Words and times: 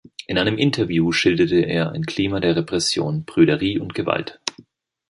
In 0.25 0.39
einem 0.39 0.57
Interview 0.57 1.11
schilderte 1.11 1.57
er 1.59 1.91
ein 1.91 2.07
Klima 2.07 2.39
der 2.39 2.55
Repression, 2.55 3.23
Prüderie 3.27 3.77
und 3.77 3.93
Gewalt. 3.93 4.39